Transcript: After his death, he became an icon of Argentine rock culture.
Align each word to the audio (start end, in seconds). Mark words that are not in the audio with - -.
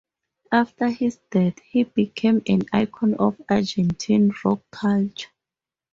After 0.51 0.87
his 0.89 1.19
death, 1.29 1.59
he 1.59 1.83
became 1.83 2.41
an 2.47 2.63
icon 2.73 3.13
of 3.19 3.39
Argentine 3.47 4.31
rock 4.43 4.63
culture. 4.71 5.29